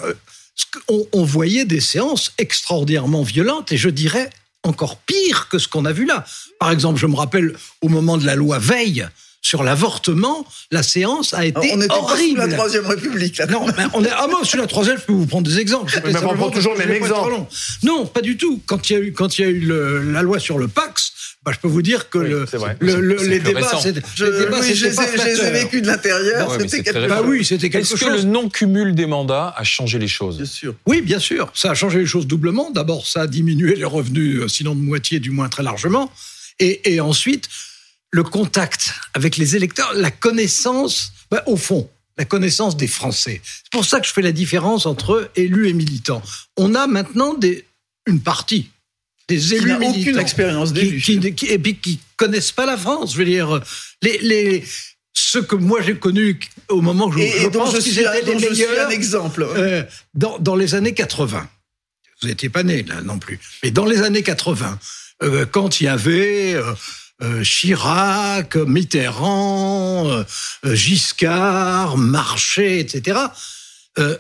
on, 0.89 1.23
voyait 1.23 1.65
des 1.65 1.79
séances 1.79 2.33
extraordinairement 2.37 3.23
violentes, 3.23 3.71
et 3.71 3.77
je 3.77 3.91
dirais 3.91 4.29
encore 4.65 4.97
pire 4.97 5.47
que 5.49 5.59
ce 5.59 5.69
qu'on 5.69 5.85
a 5.85 5.93
vu 5.93 6.07
là. 6.07 6.25
Par 6.59 6.73
exemple, 6.73 6.99
je 6.99 7.07
me 7.07 7.15
rappelle 7.15 7.55
au 7.81 7.89
moment 7.89 8.19
de 8.19 8.27
la 8.27 8.35
loi 8.35 8.59
Veille, 8.59 9.07
sur 9.43 9.63
l'avortement, 9.63 10.45
la 10.71 10.83
séance 10.83 11.33
a 11.35 11.47
été 11.47 11.73
on 11.73 11.81
était 11.81 11.93
horrible. 11.95 12.37
Pas 12.37 12.45
sous 12.45 12.51
la 12.51 12.57
Troisième 12.57 12.87
République. 12.87 13.39
Là. 13.39 13.47
Non, 13.47 13.67
mais 13.67 13.85
on 13.95 14.05
est 14.05 14.11
ah 14.13 14.27
moi 14.29 14.41
sous 14.45 14.59
la 14.59 14.67
Troisième, 14.67 14.99
je 14.99 15.05
peux 15.05 15.13
vous 15.13 15.27
prendre 15.27 15.49
des 15.49 15.59
exemples. 15.59 16.01
Mais 16.05 16.17
on 16.23 16.35
prend 16.35 16.51
toujours 16.51 16.75
le 16.75 16.81
même 16.81 16.91
exemple. 16.91 17.33
Non, 17.83 18.07
pas 18.07 18.21
du 18.21 18.37
tout. 18.37 18.61
Quand 18.67 18.91
il 18.91 18.93
y 18.93 18.97
a 18.97 19.01
eu 19.01 19.13
quand 19.13 19.39
il 19.39 19.43
y 19.43 19.45
a 19.45 19.49
eu 19.49 19.61
le, 19.61 20.13
la 20.13 20.23
loi 20.23 20.39
sur 20.39 20.59
le 20.59 20.69
Pax, 20.69 21.13
bah, 21.43 21.53
je 21.55 21.59
peux 21.59 21.69
vous 21.69 21.81
dire 21.81 22.11
que 22.11 22.19
le, 22.19 22.47
le, 22.81 23.17
les 23.27 23.41
débats, 23.41 23.81
c'était 23.81 24.01
oui, 24.01 24.75
je 24.75 24.87
les 24.87 25.41
ai 25.41 25.51
vécus 25.51 25.81
de 25.81 25.87
l'intérieur. 25.87 26.53
c'était 26.61 26.83
quelque 26.83 27.09
bah 27.09 27.23
oui, 27.25 27.43
c'était 27.43 27.71
quelque 27.71 27.89
chose. 27.89 28.03
Est-ce 28.03 28.11
que 28.11 28.17
le 28.17 28.23
non-cumul 28.25 28.95
des 28.95 29.07
mandats 29.07 29.55
a 29.57 29.65
changé 29.65 29.99
les 29.99 30.09
choses? 30.09 30.37
Bien 30.37 30.45
sûr. 30.45 30.75
Oui, 30.85 31.01
bien 31.01 31.19
sûr. 31.19 31.51
Ça 31.55 31.71
a 31.71 31.75
changé 31.75 32.01
les 32.01 32.07
choses 32.07 32.27
doublement. 32.27 32.71
D'abord, 32.71 33.07
ça 33.07 33.23
a 33.23 33.27
diminué 33.27 33.75
les 33.75 33.85
revenus, 33.85 34.41
euh, 34.41 34.49
sinon 34.49 34.75
de 34.75 34.81
moitié, 34.81 35.19
du 35.19 35.31
moins 35.31 35.49
très 35.49 35.63
largement. 35.63 36.13
Et, 36.59 36.93
et 36.93 37.01
ensuite, 37.01 37.49
le 38.11 38.23
contact 38.23 38.95
avec 39.15 39.37
les 39.37 39.57
électeurs, 39.57 39.93
la 39.95 40.11
connaissance, 40.11 41.13
bah, 41.31 41.43
au 41.47 41.57
fond, 41.57 41.89
la 42.19 42.25
connaissance 42.25 42.77
des 42.77 42.89
Français. 42.89 43.41
C'est 43.45 43.73
pour 43.73 43.85
ça 43.85 44.01
que 44.01 44.07
je 44.07 44.13
fais 44.13 44.23
la 44.23 44.33
différence 44.33 44.87
entre 44.87 45.31
élus 45.37 45.69
et 45.69 45.73
militants. 45.73 46.23
On 46.57 46.75
a 46.75 46.87
maintenant 46.87 47.35
des, 47.35 47.65
une 48.07 48.21
partie 48.21 48.71
des 49.29 49.55
élus 49.55 49.79
qui 49.79 50.01
aucune 50.01 50.19
expérience 50.19 50.73
d'élus. 50.73 51.03
et 51.49 51.59
puis 51.59 51.77
qui 51.77 52.01
connaissent 52.17 52.53
pas 52.53 52.67
la 52.67 52.77
France. 52.77 53.13
Je 53.13 53.19
veux 53.19 53.25
dire, 53.25 53.61
les, 54.03 54.19
les 54.19 54.65
ceux 55.13 55.43
que 55.43 55.55
moi 55.55 55.81
j'ai 55.83 55.97
connus 55.97 56.41
au 56.69 56.81
moment 56.81 57.07
où 57.07 57.13
je, 57.13 57.21
et, 57.21 57.51
pense 57.51 57.79
qu'ils 57.79 58.01
étaient 58.01 58.23
les 58.23 58.35
meilleurs. 58.35 58.89
un 58.89 58.91
exemple. 58.91 59.47
Euh, 59.49 59.85
dans, 60.15 60.39
dans, 60.39 60.57
les 60.57 60.75
années 60.75 60.95
80. 60.95 61.49
Vous 62.21 62.29
n'étiez 62.29 62.49
pas 62.49 62.65
né 62.65 62.83
là 62.83 63.01
non 63.03 63.19
plus. 63.19 63.39
Mais 63.63 63.71
dans 63.71 63.87
les 63.87 64.03
années 64.03 64.23
80, 64.23 64.79
euh, 65.23 65.47
quand 65.47 65.81
il 65.81 65.85
y 65.85 65.89
avait 65.89 66.55
euh, 66.55 66.75
euh, 67.23 67.43
Chirac, 67.43 68.57
Mitterrand, 68.57 70.09
euh, 70.09 70.75
Giscard, 70.75 71.97
Marché, 71.97 72.81
etc. 72.81 73.19
Euh, 73.99 74.17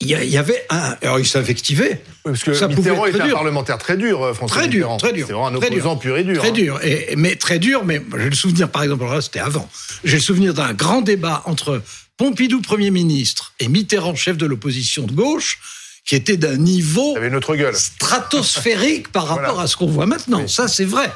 il 0.00 0.08
y, 0.08 0.36
avait 0.36 0.66
un. 0.68 0.96
Alors, 1.02 1.18
il 1.18 1.26
s'invectivait. 1.26 2.02
parce 2.24 2.42
que 2.42 2.52
ça 2.52 2.68
Mitterrand 2.68 3.06
était 3.06 3.22
un 3.22 3.30
parlementaire 3.30 3.78
très 3.78 3.96
dur, 3.96 4.34
François 4.34 4.60
très 4.60 4.68
dur, 4.68 4.94
Très 4.98 5.12
dur. 5.12 5.26
C'est 5.26 5.32
vraiment 5.32 5.48
un 5.48 5.54
opposant 5.54 5.96
pur 5.96 6.18
et 6.18 6.24
dur. 6.24 6.38
Très 6.40 6.48
hein. 6.48 6.52
dur. 6.52 6.80
Et, 6.84 7.14
mais 7.16 7.36
très 7.36 7.58
dur, 7.58 7.84
mais 7.84 8.02
j'ai 8.18 8.28
le 8.28 8.34
souvenir, 8.34 8.68
par 8.68 8.82
exemple, 8.82 9.06
c'était 9.22 9.40
avant. 9.40 9.68
J'ai 10.02 10.16
le 10.16 10.22
souvenir 10.22 10.52
d'un 10.52 10.74
grand 10.74 11.00
débat 11.00 11.42
entre 11.46 11.80
Pompidou, 12.16 12.60
Premier 12.60 12.90
ministre, 12.90 13.54
et 13.60 13.68
Mitterrand, 13.68 14.14
chef 14.14 14.36
de 14.36 14.46
l'opposition 14.46 15.04
de 15.04 15.12
gauche, 15.12 15.58
qui 16.04 16.16
était 16.16 16.36
d'un 16.36 16.56
niveau 16.56 17.16
stratosphérique 17.72 19.10
par 19.10 19.26
rapport 19.28 19.60
à 19.60 19.66
ce 19.66 19.76
qu'on 19.76 19.86
voit 19.86 20.06
maintenant. 20.06 20.46
Ça, 20.46 20.68
c'est 20.68 20.84
vrai. 20.84 21.10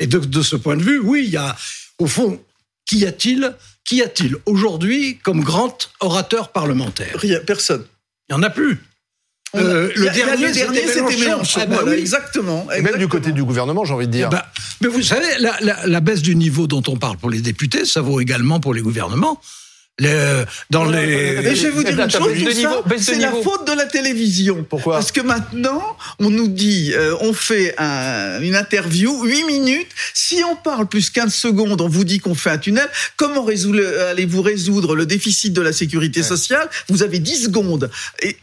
Et 0.00 0.06
de, 0.06 0.42
ce 0.42 0.56
point 0.56 0.76
de 0.76 0.82
vue, 0.82 0.98
oui, 0.98 1.24
il 1.26 1.30
y 1.30 1.36
a, 1.36 1.56
au 1.98 2.06
fond, 2.06 2.40
qui 2.86 3.06
a-t-il 3.06 3.54
Qui 3.84 4.02
a-t-il 4.02 4.36
aujourd'hui 4.46 5.18
comme 5.22 5.42
grand 5.42 5.90
orateur 6.00 6.52
parlementaire? 6.52 7.16
Rien, 7.16 7.38
personne. 7.46 7.84
Il 8.28 8.34
n'y 8.34 8.40
en 8.40 8.42
a 8.42 8.50
plus. 8.50 8.78
Euh, 9.56 9.90
le, 9.96 10.10
dernier, 10.10 10.52
c'était 10.54 11.02
Mélenchon. 11.18 11.60
Ah 11.62 11.66
bah 11.66 11.80
oui. 11.84 11.94
exactement, 11.94 12.70
Et 12.70 12.82
même 12.82 12.98
du 12.98 13.08
côté 13.08 13.32
du 13.32 13.42
gouvernement, 13.42 13.84
j'ai 13.84 13.94
envie 13.94 14.06
de 14.06 14.12
dire. 14.12 14.28
Eh 14.30 14.34
ben, 14.34 14.42
mais 14.80 14.88
vous 14.88 15.02
savez, 15.02 15.26
la, 15.38 16.00
baisse 16.00 16.22
du 16.22 16.36
niveau 16.36 16.66
dont 16.66 16.82
on 16.86 16.96
parle 16.96 17.16
pour 17.16 17.30
les 17.30 17.40
députés, 17.40 17.84
ça 17.84 18.00
vaut 18.00 18.20
également 18.20 18.60
pour 18.60 18.74
les 18.74 18.80
gouvernements. 18.80 19.40
Les, 19.98 20.44
dans 20.70 20.84
les. 20.84 21.02
Et 21.44 21.54
je 21.54 21.64
vais 21.64 21.70
vous 21.70 21.82
dire 21.84 21.98
une 22.00 22.10
chose, 22.10 22.32
c'est 22.98 23.16
la 23.18 23.32
faute 23.32 23.66
de 23.66 23.72
la 23.74 23.84
télévision. 23.84 24.64
Pourquoi 24.68 24.94
Parce 24.94 25.12
que 25.12 25.20
maintenant, 25.20 25.96
on 26.18 26.30
nous 26.30 26.48
dit, 26.48 26.92
euh, 26.94 27.14
on 27.20 27.34
fait 27.34 27.74
un- 27.76 28.40
une 28.40 28.56
interview, 28.56 29.24
8 29.24 29.44
minutes. 29.44 29.88
Si 30.14 30.42
on 30.50 30.56
parle 30.56 30.86
plus 30.86 31.10
15 31.10 31.34
secondes, 31.34 31.82
on 31.82 31.88
vous 31.88 32.04
dit 32.04 32.18
qu'on 32.18 32.34
fait 32.34 32.50
un 32.50 32.56
tunnel. 32.58 32.88
Comment 33.16 33.44
résoudre- 33.44 33.82
allez-vous 34.10 34.40
résoudre 34.40 34.96
le 34.96 35.04
déficit 35.04 35.52
de 35.52 35.60
la 35.60 35.72
sécurité 35.72 36.22
sociale? 36.22 36.68
Vous 36.88 37.02
avez 37.02 37.18
10 37.18 37.44
secondes. 37.44 37.90
Et, 38.22 38.28
et- 38.30 38.36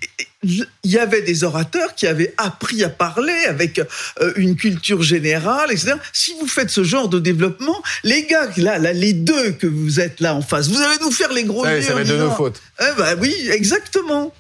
il 0.43 0.67
y 0.85 0.99
avait 0.99 1.23
des 1.23 1.43
orateurs 1.43 1.95
qui 1.95 2.05
avaient 2.05 2.31
appris 2.37 2.83
à 2.83 2.89
parler 2.89 3.33
avec 3.47 3.79
euh, 4.21 4.33
une 4.35 4.55
culture 4.55 5.01
générale, 5.01 5.71
etc. 5.71 5.93
Si 6.13 6.35
vous 6.39 6.45
faites 6.47 6.69
ce 6.69 6.83
genre 6.83 7.09
de 7.09 7.17
développement, 7.17 7.81
les 8.03 8.27
gars, 8.27 8.47
là, 8.57 8.77
là, 8.77 8.93
les 8.93 9.13
deux 9.13 9.53
que 9.53 9.65
vous 9.65 9.99
êtes 9.99 10.19
là 10.21 10.35
en 10.35 10.43
face, 10.43 10.67
vous 10.69 10.79
allez 10.79 10.97
nous 11.01 11.11
faire 11.11 11.33
les 11.37 11.43
gros 11.45 11.63
Ouais, 11.63 11.77
yeux 11.77 11.81
ça 11.81 11.93
en 11.93 11.95
va 11.95 12.01
être 12.01 12.07
de 12.09 12.17
nos 12.17 12.31
fautes. 12.31 12.61
eh 12.81 12.83
ben 12.97 13.17
oui, 13.21 13.33
exactement. 13.51 14.33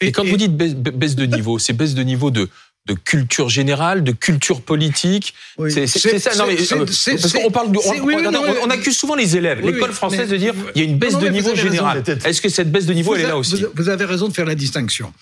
Et 0.00 0.12
quand 0.12 0.24
vous 0.24 0.36
dites 0.36 0.56
baisse, 0.56 0.74
baisse 0.74 1.14
de 1.16 1.26
niveau, 1.26 1.58
c'est 1.58 1.74
baisse 1.74 1.94
de 1.94 2.02
niveau 2.02 2.30
de, 2.30 2.48
de 2.86 2.94
culture 2.94 3.50
générale, 3.50 4.02
de 4.02 4.12
culture 4.12 4.62
politique. 4.62 5.34
Oui. 5.58 5.70
C'est 5.70 5.86
ça. 5.86 6.34
Non, 6.36 6.46
mais, 6.46 6.56
c'est- 6.56 6.74
euh, 6.74 7.16
parce 7.20 7.32
qu'on 7.34 7.50
parle, 7.50 7.70
de- 7.72 7.78
on, 7.78 7.82
c'est- 7.82 8.00
oui, 8.00 8.14
oui, 8.16 8.24
on- 8.26 8.30
non, 8.32 8.40
on- 8.42 8.52
mais- 8.52 8.58
on 8.62 8.70
accuse 8.70 8.96
souvent 8.96 9.14
les 9.14 9.36
élèves, 9.36 9.60
Oui, 9.62 9.72
l'école 9.74 9.92
française 9.92 10.20
mais- 10.20 10.26
de 10.28 10.36
dire 10.38 10.54
il 10.74 10.82
y 10.82 10.86
a 10.86 10.88
une 10.88 10.96
baisse 10.98 11.12
Non, 11.12 11.20
de 11.20 11.28
niveau 11.28 11.50
avez 11.50 11.60
raison. 11.60 11.70
général. 11.70 12.02
Peut-être. 12.02 12.24
Est-ce 12.26 12.40
que 12.40 12.48
cette 12.48 12.72
baisse 12.72 12.86
de 12.86 12.94
niveau, 12.94 13.14
elle 13.14 13.20
est 13.22 13.24
là 13.24 13.32
a- 13.32 13.36
aussi 13.36 13.56
vous, 13.62 13.68
vous 13.74 13.88
avez 13.90 14.06
raison 14.06 14.28
de 14.28 14.32
faire 14.32 14.46
la 14.46 14.54
distinction. 14.54 15.12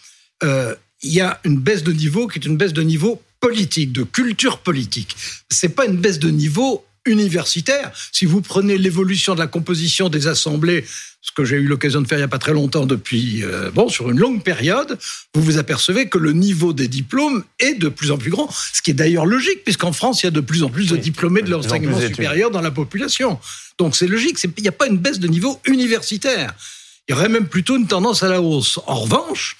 Euh, 0.44 0.74
Il 1.00 1.12
y 1.12 1.20
a 1.20 1.38
une 1.44 1.58
baisse 1.60 1.84
de 1.84 1.92
niveau 1.92 2.26
qui 2.26 2.40
est 2.40 2.44
une 2.44 2.56
baisse 2.56 2.72
de 2.72 2.82
niveau 2.82 3.22
politique, 3.38 3.92
de 3.92 4.02
culture 4.02 4.58
politique. 4.58 5.14
C'est 5.48 5.68
pas 5.68 5.84
une 5.86 5.96
baisse 5.96 6.18
de 6.18 6.28
niveau 6.28 6.84
universitaire. 7.08 7.90
Si 8.12 8.24
vous 8.24 8.40
prenez 8.40 8.78
l'évolution 8.78 9.34
de 9.34 9.40
la 9.40 9.46
composition 9.46 10.08
des 10.08 10.26
assemblées, 10.26 10.84
ce 11.20 11.32
que 11.32 11.44
j'ai 11.44 11.56
eu 11.56 11.66
l'occasion 11.66 12.00
de 12.00 12.06
faire 12.06 12.18
il 12.18 12.22
n'y 12.22 12.24
a 12.24 12.28
pas 12.28 12.38
très 12.38 12.52
longtemps 12.52 12.86
depuis, 12.86 13.44
euh, 13.44 13.70
bon, 13.70 13.88
sur 13.88 14.10
une 14.10 14.18
longue 14.18 14.42
période, 14.42 14.98
vous 15.34 15.42
vous 15.42 15.58
apercevez 15.58 16.08
que 16.08 16.18
le 16.18 16.32
niveau 16.32 16.72
des 16.72 16.88
diplômes 16.88 17.44
est 17.58 17.74
de 17.74 17.88
plus 17.88 18.10
en 18.10 18.18
plus 18.18 18.30
grand. 18.30 18.48
Ce 18.72 18.82
qui 18.82 18.92
est 18.92 18.94
d'ailleurs 18.94 19.26
logique, 19.26 19.64
puisqu'en 19.64 19.92
France, 19.92 20.22
il 20.22 20.26
y 20.26 20.28
a 20.28 20.32
de 20.32 20.40
plus 20.40 20.62
en 20.62 20.70
plus 20.70 20.88
de 20.88 20.94
Oui, 20.94 21.00
diplômés 21.00 21.42
de 21.42 21.50
l'enseignement 21.50 22.00
supérieur 22.00 22.50
dans 22.50 22.60
la 22.60 22.70
population. 22.70 23.38
Donc 23.78 23.96
c'est 23.96 24.06
logique. 24.06 24.38
Il 24.56 24.62
n'y 24.62 24.68
a 24.68 24.72
pas 24.72 24.86
une 24.86 24.98
baisse 24.98 25.18
de 25.18 25.28
niveau 25.28 25.60
universitaire. 25.66 26.54
Il 27.08 27.12
y 27.12 27.14
aurait 27.14 27.28
même 27.28 27.46
plutôt 27.46 27.76
une 27.76 27.86
tendance 27.86 28.22
à 28.22 28.28
la 28.28 28.40
hausse. 28.40 28.78
En 28.86 28.96
revanche, 28.96 29.56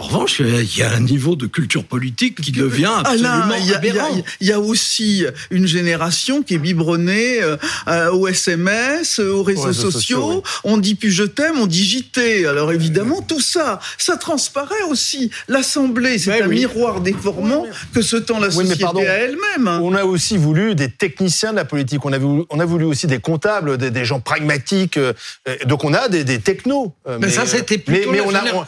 en 0.00 0.04
revanche, 0.04 0.38
il 0.40 0.78
y 0.78 0.82
a 0.84 0.92
un 0.92 1.00
niveau 1.00 1.34
de 1.34 1.46
culture 1.46 1.82
politique 1.82 2.40
qui 2.40 2.52
devient 2.52 2.88
absolument 3.00 3.28
Alain, 3.30 3.56
il 3.58 3.66
y, 3.66 3.74
a- 3.74 3.80
il 3.82 3.94
y 3.94 3.98
a- 3.98 4.04
aberrant. 4.04 4.22
il 4.40 4.46
y 4.46 4.52
a 4.52 4.60
aussi 4.60 5.24
une 5.50 5.66
génération 5.66 6.42
qui 6.44 6.54
est 6.54 6.58
biberonnée 6.58 7.42
euh, 7.42 7.56
euh, 7.88 8.12
au 8.12 8.28
SMS, 8.28 9.18
euh, 9.18 9.32
aux 9.32 9.42
réseaux, 9.42 9.62
réseaux 9.62 9.90
sociaux. 9.90 10.20
sociaux, 10.20 10.42
On 10.62 10.76
dit 10.78 10.94
plus 10.94 11.10
je 11.10 11.24
t'aime, 11.24 11.58
on 11.58 11.66
dit 11.66 11.82
JT. 11.84 12.46
Alors 12.46 12.70
évidemment, 12.72 13.22
tout 13.22 13.40
ça, 13.40 13.80
ça 13.98 14.16
transparaît 14.16 14.82
aussi. 14.88 15.30
L'Assemblée, 15.48 16.18
c'est 16.18 16.42
un 16.42 16.46
oui. 16.46 16.60
miroir 16.60 17.00
déformant 17.00 17.66
que 17.92 18.00
se 18.00 18.16
tend 18.16 18.38
la 18.38 18.48
mais 18.48 18.52
société 18.54 18.84
pardon. 18.84 19.00
à 19.00 19.04
elle-même. 19.04 19.66
On 19.82 19.94
a 19.96 20.04
aussi 20.04 20.36
voulu 20.36 20.76
des 20.76 20.90
techniciens 20.90 21.50
de 21.50 21.56
la 21.56 21.64
politique. 21.64 22.04
On 22.04 22.12
a 22.12 22.18
voulu, 22.18 22.44
on 22.50 22.60
a 22.60 22.64
voulu 22.64 22.84
aussi 22.84 23.08
des 23.08 23.18
comptables, 23.18 23.76
des, 23.78 23.90
des 23.90 24.04
gens 24.04 24.20
pragmatiques. 24.20 24.96
euh, 24.96 25.12
euh, 25.48 25.56
donc 25.66 25.82
on 25.82 25.92
a 25.92 26.08
des, 26.08 26.22
des 26.22 26.38
technos. 26.38 26.94
euh, 27.08 27.18
Mais, 27.20 27.30
ça, 27.30 27.46
c'était 27.46 27.82
mais- 27.88 27.96
plutôt, 27.98 28.12
mais 28.12 28.18
la, 28.18 28.24
on 28.24 28.34
a- 28.34 28.54
on- 28.54 28.64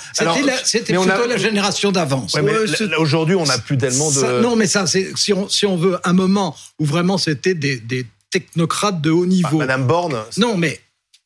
c'était 0.65 0.93
alors, 0.95 1.05
plutôt 1.23 1.29
la 1.31 1.37
génération 1.39 1.93
d'avance. 1.93 2.35
Ouais, 2.35 2.43
Ouais, 2.43 2.95
aujourd'hui, 2.99 3.35
on 3.35 3.45
n'a 3.45 3.59
plus 3.59 3.79
tellement 3.79 4.11
de. 4.11 4.15
Ça- 4.17 4.41
non, 4.41 4.57
mais 4.57 4.67
ça, 4.67 4.87
c'est 4.87 5.13
si 5.17 5.33
on, 5.33 5.49
si 5.49 5.67
on 5.67 5.77
veut 5.77 5.99
un 6.05 6.13
moment 6.13 6.57
où 6.79 6.85
vraiment 6.85 7.19
c'était 7.19 7.55
des, 7.55 7.79
des 7.79 8.07
technocrates 8.31 9.01
de 9.01 9.11
haut 9.11 9.27
niveau. 9.27 9.59
Madame 9.59 9.87
Borne. 9.87 10.17
Non, 10.37 10.57
mais 10.57 10.81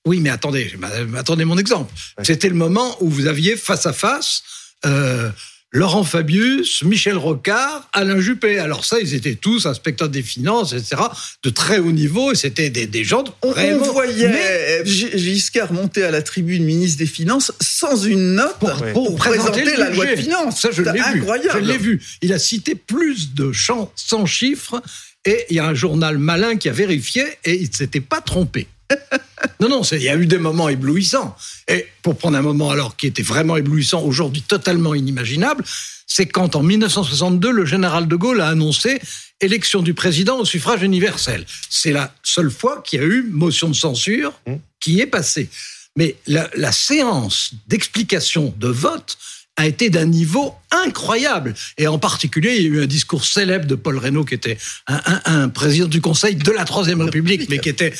oui, 0.06 0.20
mais 0.20 0.30
attendez, 0.30 0.72
attendez 1.16 1.44
mon 1.44 1.56
exemple. 1.58 1.92
C'était 2.22 2.48
le 2.48 2.54
moment 2.54 2.96
où 3.00 3.08
vous 3.08 3.26
aviez 3.26 3.56
face 3.56 3.86
à 3.86 3.92
face 3.92 4.42
euh, 4.86 5.30
Laurent 5.74 6.04
Fabius, 6.04 6.84
Michel 6.84 7.16
Rocard, 7.16 7.88
Alain 7.92 8.20
Juppé. 8.20 8.60
Alors 8.60 8.84
ça, 8.84 9.00
ils 9.00 9.12
étaient 9.12 9.34
tous 9.34 9.66
inspecteurs 9.66 10.08
des 10.08 10.22
finances, 10.22 10.72
etc., 10.72 11.02
de 11.42 11.50
très 11.50 11.78
haut 11.78 11.90
niveau, 11.90 12.30
et 12.30 12.36
c'était 12.36 12.70
des, 12.70 12.86
des 12.86 13.02
gens 13.02 13.24
de 13.24 13.30
On, 13.42 13.48
on 13.50 13.92
voyait 13.92 14.28
Mais 14.28 14.84
Giscard 14.84 15.72
monter 15.72 16.04
à 16.04 16.12
la 16.12 16.22
tribune 16.22 16.64
ministre 16.64 16.98
des 16.98 17.06
Finances 17.06 17.50
sans 17.60 18.04
une 18.04 18.36
note 18.36 18.56
pour, 18.60 18.70
pour, 18.70 18.92
pour 18.92 19.14
présenter, 19.16 19.64
la 19.76 19.90
loi 19.90 20.06
de 20.06 20.14
finances. 20.14 20.60
Ça, 20.60 20.70
je 20.70 20.82
l'ai 20.82 20.92
vu. 20.92 21.00
incroyable. 21.00 21.50
Je 21.52 21.58
l'ai 21.58 21.78
vu. 21.78 22.00
Il 22.22 22.32
a 22.32 22.38
cité 22.38 22.76
plus 22.76 23.34
de 23.34 23.50
champs 23.50 23.90
sans 23.96 24.26
chiffres 24.26 24.80
et 25.24 25.44
il 25.50 25.56
y 25.56 25.58
a 25.58 25.66
un 25.66 25.74
journal 25.74 26.18
malin 26.18 26.56
qui 26.56 26.68
a 26.68 26.72
vérifié 26.72 27.24
et 27.44 27.56
il 27.56 27.68
ne 27.68 27.74
s'était 27.74 28.00
pas 28.00 28.20
trompé. 28.20 28.68
non, 29.60 29.68
non, 29.68 29.82
il 29.82 30.02
y 30.02 30.08
a 30.08 30.16
eu 30.16 30.26
des 30.26 30.38
moments 30.38 30.68
éblouissants. 30.68 31.36
Et 31.68 31.86
pour 32.02 32.16
prendre 32.16 32.36
un 32.36 32.42
moment 32.42 32.70
alors 32.70 32.96
qui 32.96 33.06
était 33.06 33.22
vraiment 33.22 33.56
éblouissant, 33.56 34.02
aujourd'hui 34.02 34.42
totalement 34.42 34.94
inimaginable, 34.94 35.64
c'est 36.06 36.26
quand 36.26 36.54
en 36.54 36.62
1962, 36.62 37.50
le 37.50 37.64
général 37.64 38.06
de 38.08 38.16
Gaulle 38.16 38.40
a 38.40 38.48
annoncé 38.48 39.00
élection 39.40 39.82
du 39.82 39.94
président 39.94 40.38
au 40.38 40.44
suffrage 40.44 40.82
universel. 40.82 41.44
C'est 41.68 41.92
la 41.92 42.14
seule 42.22 42.50
fois 42.50 42.82
qu'il 42.84 43.00
y 43.00 43.02
a 43.02 43.06
eu 43.06 43.22
motion 43.30 43.68
de 43.68 43.74
censure 43.74 44.32
qui 44.80 45.00
est 45.00 45.06
passée. 45.06 45.48
Mais 45.96 46.16
la, 46.26 46.48
la 46.56 46.72
séance 46.72 47.52
d'explication 47.68 48.54
de 48.58 48.68
vote 48.68 49.16
a 49.56 49.66
été 49.66 49.88
d'un 49.88 50.06
niveau 50.06 50.54
incroyable. 50.72 51.54
Et 51.78 51.86
en 51.86 51.98
particulier, 51.98 52.56
il 52.56 52.62
y 52.62 52.66
a 52.66 52.68
eu 52.68 52.82
un 52.82 52.86
discours 52.86 53.24
célèbre 53.24 53.66
de 53.66 53.76
Paul 53.76 53.98
Reynaud, 53.98 54.24
qui 54.24 54.34
était 54.34 54.58
un, 54.88 55.00
un- 55.06 55.22
un 55.42 55.48
président 55.48 55.86
du 55.86 56.00
Conseil 56.00 56.34
de 56.34 56.50
la 56.50 56.64
Troisième 56.64 57.00
République, 57.00 57.48
mais 57.48 57.58
qui 57.60 57.68
était, 57.68 57.92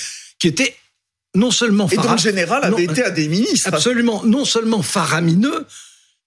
qui 0.44 0.48
était 0.48 0.76
non 1.34 1.50
seulement 1.50 1.88
Et 1.88 1.96
dont 1.96 2.12
le 2.12 2.18
général 2.18 2.62
avait 2.64 2.84
non, 2.84 2.92
été 2.92 3.02
à 3.02 3.08
des 3.08 3.28
ministres. 3.28 3.66
absolument 3.72 4.22
non 4.24 4.44
seulement 4.44 4.82
faramineux, 4.82 5.64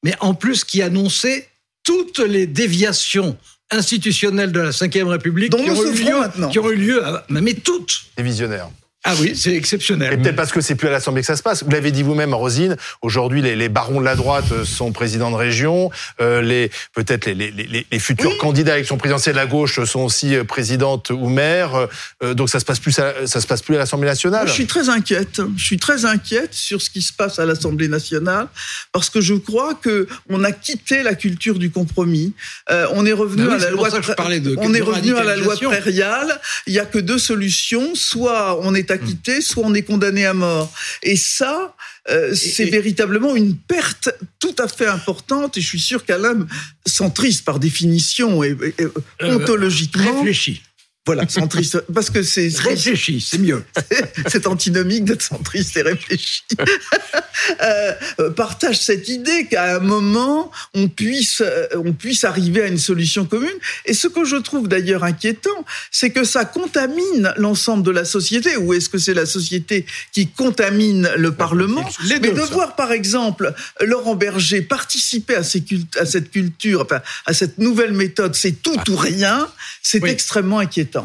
mais 0.04 0.16
en 0.22 0.34
plus 0.34 0.64
qui 0.64 0.82
annonçait 0.82 1.48
toutes 1.84 2.18
les 2.18 2.48
déviations 2.48 3.38
institutionnelles 3.70 4.52
de 4.52 4.60
la 4.60 4.72
Ve 4.72 5.08
République 5.08 5.52
Dont 5.52 5.64
qui, 5.64 5.70
nous 5.70 5.78
ont 5.78 5.92
lieu, 5.92 6.20
maintenant. 6.20 6.50
qui 6.50 6.58
ont 6.58 6.72
eu 6.72 6.76
lieu, 6.76 7.06
à- 7.06 7.24
mais 7.30 7.54
toutes. 7.54 8.06
Des 8.18 8.24
visionnaires. 8.24 8.72
Ah 9.10 9.14
oui, 9.22 9.36
c'est 9.36 9.52
Et 9.52 9.56
exceptionnel. 9.56 10.20
peut-être 10.22 10.36
parce 10.36 10.52
que 10.52 10.60
c'est 10.62 10.76
plus 10.76 10.88
à 10.88 10.92
l'Assemblée 10.92 11.22
que 11.22 11.28
ça 11.28 11.36
se 11.38 11.44
passe. 11.44 11.64
Vous 11.64 11.72
l'avez 11.72 11.92
dit 11.92 12.04
vous-même, 12.04 12.34
Rosine. 12.34 12.76
Aujourd'hui, 13.02 13.42
les, 13.42 13.56
les 13.56 13.70
barons 13.70 14.00
de 14.02 14.06
la 14.06 14.16
droite 14.16 14.46
euh, 14.52 14.66
sont 14.66 14.92
présidents 14.92 15.32
de 15.32 15.36
région. 15.38 15.90
Euh, 16.20 16.42
les 16.42 16.70
peut-être 16.94 17.26
les, 17.26 17.34
les, 17.36 17.52
les, 17.52 17.88
les 17.90 18.00
futurs 18.00 18.32
Oui. 18.32 18.38
candidats 18.38 18.74
à 18.74 18.76
l'élection 18.76 18.98
présidentielle 18.98 19.36
de 19.36 19.40
la 19.40 19.46
gauche 19.46 19.84
sont 19.86 20.02
aussi 20.02 20.36
euh, 20.36 20.44
présidentes 20.44 21.10
ou 21.10 21.30
maires. 21.30 21.88
Euh, 22.24 22.34
donc 22.34 22.50
ça 22.50 22.60
se 22.60 22.66
passe 22.66 22.80
plus, 22.80 22.98
à, 23.00 23.26
ça 23.28 23.40
se 23.40 23.48
passe 23.48 23.62
plus 23.62 23.76
à 23.76 23.80
l'Assemblée 23.80 24.08
nationale. 24.10 24.42
Moi, 24.42 24.48
je 24.50 24.54
suis 24.54 24.68
très 24.68 24.90
inquiète. 24.90 25.42
Je 25.56 25.64
suis 25.64 25.78
très 25.78 26.04
inquiète 26.06 26.54
sur 26.54 26.82
ce 26.82 26.90
qui 26.90 27.02
se 27.02 27.14
passe 27.14 27.40
à 27.40 27.46
l'Assemblée 27.46 27.88
nationale 27.88 28.48
parce 28.92 29.10
que 29.10 29.22
je 29.22 29.36
crois 29.36 29.74
que 29.74 30.08
on 30.30 30.44
a 30.44 30.52
quitté 30.52 31.04
la 31.04 31.16
culture 31.16 31.60
du 31.60 31.72
compromis. 31.72 32.34
Euh, 32.70 32.88
on 32.94 33.06
est 33.06 33.14
revenu 33.14 33.44
Ben 33.44 33.50
oui, 33.50 33.56
à 33.56 33.58
la 33.66 33.70
loi. 33.72 33.90
de- 33.90 34.56
on 34.58 34.74
est 34.74 34.82
revenu 34.82 35.16
à 35.16 35.24
la 35.24 35.36
loi 35.38 35.56
prairiale. 35.56 36.40
Il 36.66 36.74
y 36.74 36.80
a 36.80 36.86
que 36.86 37.00
deux 37.00 37.18
solutions 37.20 37.96
soit 37.96 38.60
on 38.62 38.74
est 38.76 38.92
acquitté, 38.98 39.42
soit 39.42 39.64
on 39.66 39.74
est 39.74 39.82
condamné 39.84 40.26
à 40.26 40.34
mort. 40.34 40.72
Et 41.04 41.16
ça, 41.16 41.76
euh, 42.10 42.34
c'est 42.36 42.66
véritablement 42.66 43.36
une 43.36 43.56
perte 43.56 44.10
tout 44.40 44.56
à 44.60 44.68
fait 44.68 44.88
importante. 44.88 45.58
Et 45.58 45.62
je 45.62 45.68
suis 45.68 45.80
sûr 45.80 46.06
qu'Alain, 46.06 46.48
centriste 46.86 47.46
par 47.46 47.60
définition 47.60 48.44
et, 48.44 48.56
Euh, 48.80 48.90
ontologiquement, 49.22 50.20
Réfléchis. 50.20 50.62
Voilà, 51.08 51.28
centriste, 51.28 51.82
parce 51.94 52.10
que 52.12 52.22
c'est 52.22 52.50
Réfléchis, 52.60 53.26
c'est 53.28 53.38
mieux. 53.40 53.64
c'est 54.28 54.46
antinomique 54.46 55.06
d'être 55.06 55.22
centriste 55.22 55.76
et 55.78 55.82
réfléchi, 55.82 56.44
euh, 57.62 57.94
euh, 58.20 58.30
partage 58.32 58.80
cette 58.80 59.08
idée 59.10 59.48
qu'à 59.48 59.78
un 59.78 59.80
moment, 59.80 60.52
on 60.74 60.90
puisse, 60.90 61.42
euh, 61.42 61.66
on 61.84 61.94
puisse 61.94 62.24
arriver 62.26 62.64
à 62.64 62.68
une 62.68 62.78
solution 62.78 63.26
commune. 63.26 63.50
Et 63.86 63.94
ce 63.94 64.08
que 64.08 64.26
je 64.26 64.36
trouve 64.36 64.68
d'ailleurs 64.68 65.04
inquiétant, 65.06 65.66
c'est 65.92 66.10
que 66.10 66.24
ça 66.24 66.44
contamine 66.46 67.34
l'ensemble 67.38 67.84
de 67.84 67.92
la 67.92 68.04
société. 68.06 68.58
Ou 68.58 68.74
est-ce 68.74 68.90
que 68.90 68.98
c'est 68.98 69.14
la 69.14 69.26
société 69.26 69.86
qui 70.12 70.28
contamine 70.28 71.10
le 71.16 71.32
Parlement 71.32 71.88
les 72.04 72.20
Mais 72.20 72.32
de 72.32 72.40
ça. 72.40 72.46
voir, 72.48 72.76
par 72.76 72.92
exemple, 72.92 73.54
Laurent 73.82 74.16
Berger 74.16 74.62
participer 74.62 75.36
à, 75.36 75.44
ces 75.44 75.64
à 76.00 76.06
cette 76.06 76.32
culture, 76.32 76.82
enfin, 76.82 77.02
à 77.26 77.34
cette 77.34 77.58
nouvelle 77.60 77.94
méthode, 77.94 78.36
c'est 78.36 78.62
tout 78.62 78.78
ou 78.92 78.96
rien, 78.98 79.48
c'est 79.82 80.02
Oui. 80.04 80.10
extrêmement 80.10 80.60
inquiétant. 80.60 80.97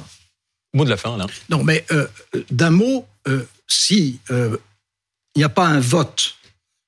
Mot 0.75 0.85
de 0.85 0.91
la 0.91 0.97
fin, 0.97 1.17
là. 1.17 1.27
Non, 1.51 1.63
mais 1.65 1.85
euh, 1.91 2.07
d'un 2.51 2.71
mot, 2.71 3.07
euh, 3.29 3.43
si 3.69 4.21
euh, 4.31 4.57
il 5.35 5.39
n'y 5.41 5.45
a 5.45 5.49
pas 5.51 5.67
un 5.67 5.81
vote 5.81 6.35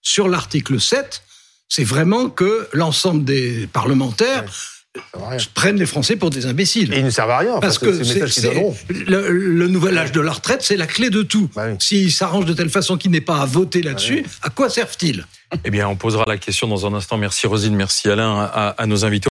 sur 0.00 0.28
l'article 0.28 0.80
7, 0.80 1.22
c'est 1.68 1.84
vraiment 1.84 2.28
que 2.30 2.68
l'ensemble 2.72 3.24
des 3.24 3.66
parlementaires 3.66 4.44
prennent 5.54 5.76
les 5.78 5.86
Français 5.86 6.14
pour 6.14 6.30
des 6.30 6.46
imbéciles. 6.46 6.92
Et 6.94 6.98
ils 7.00 7.04
ne 7.04 7.10
servent 7.10 7.30
à 7.30 7.38
rien. 7.38 7.58
Parce 7.58 7.78
que 7.78 7.92
c'est 7.92 7.98
le 7.98 8.04
c'est- 8.04 8.14
message 8.14 8.32
qu'ils 8.32 8.42
c'est- 8.42 8.48
donneront. 8.54 8.76
le, 8.88 9.28
le 9.32 9.68
nouvel 9.68 9.98
âge 9.98 10.12
de 10.12 10.20
la 10.20 10.30
retraite, 10.32 10.62
c'est 10.62 10.76
la 10.76 10.86
clé 10.86 11.10
de 11.10 11.22
tout. 11.22 11.50
Bah 11.54 11.64
oui. 11.68 11.76
S'ils 11.80 12.12
s'arrangent 12.12 12.44
de 12.44 12.52
telle 12.52 12.70
façon 12.70 12.96
qu'il 12.96 13.10
n'est 13.10 13.20
pas 13.20 13.40
à 13.40 13.44
voter 13.46 13.82
là-dessus, 13.82 14.24
à 14.42 14.50
quoi 14.50 14.70
servent-ils? 14.70 15.26
Eh 15.64 15.70
bien, 15.70 15.88
on 15.88 15.96
posera 15.96 16.24
la 16.28 16.36
question 16.38 16.68
dans 16.68 16.86
un 16.86 16.94
instant. 16.94 17.16
Merci 17.18 17.46
Rosine, 17.48 17.74
merci 17.74 18.08
Alain, 18.08 18.40
à, 18.52 18.68
à 18.78 18.86
nos 18.86 19.04
invités. 19.04 19.22